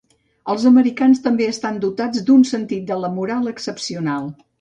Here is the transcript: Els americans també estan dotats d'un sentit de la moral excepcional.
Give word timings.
Els 0.51 0.63
americans 0.69 1.19
també 1.25 1.49
estan 1.49 1.77
dotats 1.83 2.23
d'un 2.29 2.47
sentit 2.53 2.89
de 2.93 2.97
la 3.03 3.13
moral 3.19 3.53
excepcional. 3.53 4.27